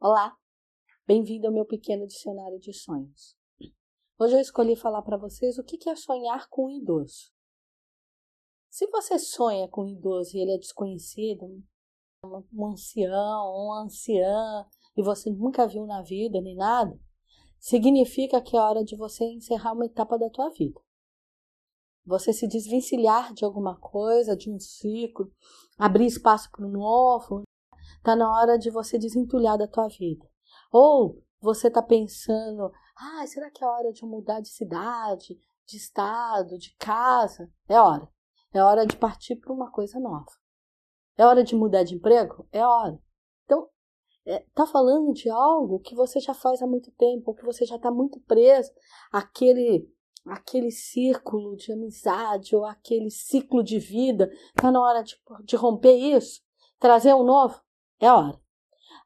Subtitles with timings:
[0.00, 0.32] Olá,
[1.08, 3.36] bem-vindo ao meu pequeno dicionário de sonhos.
[4.16, 7.32] Hoje eu escolhi falar para vocês o que é sonhar com um idoso.
[8.70, 11.46] Se você sonha com um idoso e ele é desconhecido,
[12.22, 14.64] um ancião, uma anciã,
[14.96, 16.96] e você nunca viu na vida nem nada,
[17.58, 20.80] significa que é hora de você encerrar uma etapa da tua vida.
[22.06, 25.28] Você se desvencilhar de alguma coisa, de um ciclo,
[25.76, 27.42] abrir espaço para o novo,
[28.08, 30.26] Tá na hora de você desentulhar da tua vida.
[30.72, 36.56] Ou você tá pensando, ah, será que é hora de mudar de cidade, de estado,
[36.56, 37.52] de casa?
[37.68, 38.08] É hora.
[38.50, 40.24] É hora de partir para uma coisa nova.
[41.18, 42.48] É hora de mudar de emprego?
[42.50, 42.98] É hora.
[43.44, 43.68] Então,
[44.24, 47.76] é, tá falando de algo que você já faz há muito tempo, que você já
[47.76, 48.72] está muito preso
[49.12, 49.86] àquele,
[50.24, 54.30] aquele círculo de amizade ou aquele ciclo de vida.
[54.54, 55.14] Tá na hora de,
[55.44, 56.40] de romper isso,
[56.80, 57.67] trazer um novo.
[58.00, 58.40] É hora.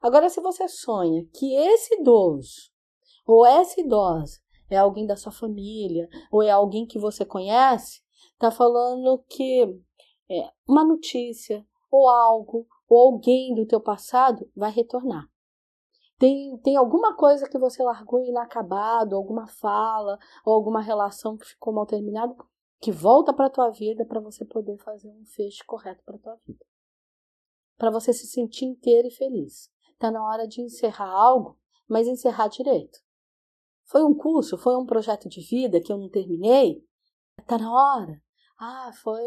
[0.00, 2.70] Agora, se você sonha que esse idoso
[3.26, 8.02] ou essa idosa é alguém da sua família ou é alguém que você conhece,
[8.38, 9.62] tá falando que
[10.30, 15.26] é, uma notícia ou algo ou alguém do teu passado vai retornar.
[16.18, 21.72] Tem, tem alguma coisa que você largou inacabado, alguma fala ou alguma relação que ficou
[21.72, 22.34] mal terminada
[22.80, 26.64] que volta para tua vida para você poder fazer um fecho correto para tua vida
[27.76, 29.70] para você se sentir inteiro e feliz.
[29.92, 32.98] Está na hora de encerrar algo, mas encerrar direito.
[33.84, 36.84] Foi um curso, foi um projeto de vida que eu não terminei?
[37.38, 38.22] Está na hora.
[38.58, 39.22] Ah, foi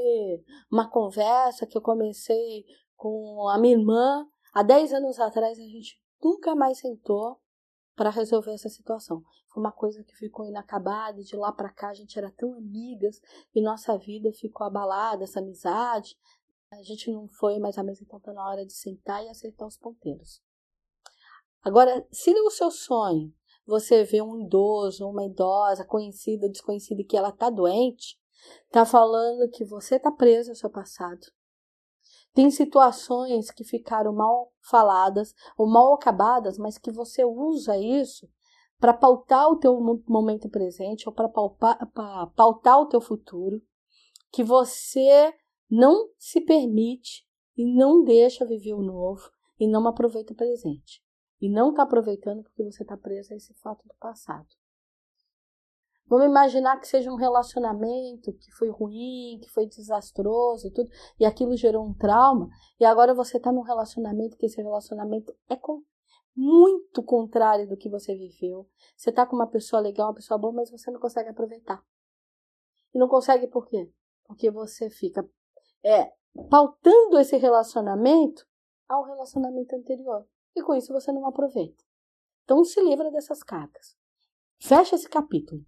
[0.72, 2.66] uma conversa que eu comecei
[2.96, 4.28] com a minha irmã.
[4.54, 7.40] Há 10 anos atrás a gente nunca mais sentou
[7.96, 9.24] para resolver essa situação.
[9.54, 13.22] Foi uma coisa que ficou inacabada, de lá para cá a gente era tão amigas
[13.54, 16.18] e nossa vida ficou abalada, essa amizade,
[16.72, 19.68] a gente não foi mais a mesa, então tá na hora de sentar e acertar
[19.68, 20.42] os ponteiros.
[21.64, 23.34] Agora, se no seu sonho
[23.66, 28.20] você vê um idoso, uma idosa, conhecida desconhecida que ela tá doente,
[28.70, 31.26] tá falando que você tá preso ao seu passado.
[32.34, 38.30] Tem situações que ficaram mal faladas ou mal acabadas, mas que você usa isso
[38.78, 43.62] para pautar o teu momento presente ou para pautar o teu futuro,
[44.32, 45.34] que você
[45.70, 47.26] não se permite
[47.58, 51.04] e não deixa viver o novo e não aproveita o presente.
[51.42, 54.48] E não está aproveitando porque você está preso a esse fato do passado.
[56.08, 60.90] Vamos imaginar que seja um relacionamento que foi ruim, que foi desastroso e tudo,
[61.20, 62.48] e aquilo gerou um trauma,
[62.80, 65.82] e agora você está num relacionamento que esse relacionamento é com,
[66.36, 68.70] muito contrário do que você viveu.
[68.96, 71.84] Você está com uma pessoa legal, uma pessoa boa, mas você não consegue aproveitar.
[72.94, 73.90] E não consegue por quê?
[74.28, 75.28] Porque você fica
[75.86, 76.12] é
[76.50, 78.46] pautando esse relacionamento
[78.90, 80.26] ao relacionamento anterior.
[80.56, 81.84] E com isso você não aproveita.
[82.44, 83.96] Então se livra dessas cargas.
[84.60, 85.62] Fecha esse capítulo.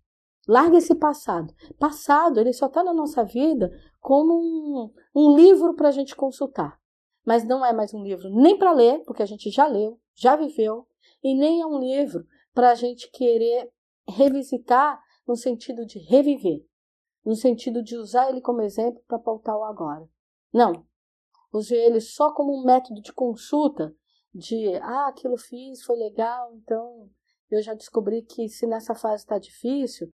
[0.47, 1.53] Larga esse passado.
[1.77, 3.69] Passado, ele só está na nossa vida
[3.99, 6.79] como um, um livro para a gente consultar.
[7.25, 10.37] Mas não é mais um livro nem para ler, porque a gente já leu, já
[10.37, 10.87] viveu,
[11.21, 13.69] e nem é um livro para a gente querer
[14.07, 16.65] revisitar no sentido de reviver
[17.27, 20.07] no sentido de usar ele como exemplo para pautar o agora.
[20.53, 20.87] Não.
[21.53, 23.93] Use ele só como um método de consulta
[24.33, 27.09] de, ah, aquilo fiz, foi legal, então
[27.51, 30.09] eu já descobri que se nessa fase está difícil,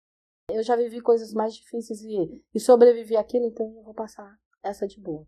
[0.48, 4.86] eu já vivi coisas mais difíceis e, e sobrevivi aquilo, então eu vou passar essa
[4.86, 5.26] de boa.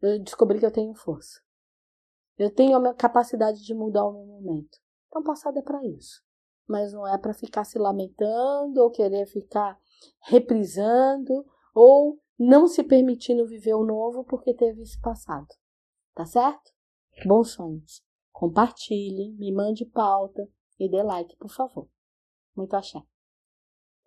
[0.00, 1.40] Eu descobri que eu tenho força.
[2.38, 4.78] Eu tenho a capacidade de mudar o meu momento.
[5.08, 6.22] Então, passado é para isso.
[6.68, 9.76] Mas não é para ficar se lamentando ou querer ficar
[10.22, 15.48] reprisando ou não se permitindo viver o novo porque teve esse passado.
[16.14, 16.72] Tá certo?
[17.24, 18.02] Bons sonhos.
[18.32, 20.48] Compartilhe, me mande pauta
[20.78, 21.88] e dê like, por favor.
[22.54, 23.02] Muito axé.